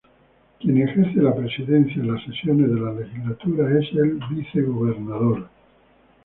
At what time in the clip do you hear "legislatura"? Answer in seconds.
2.93-3.69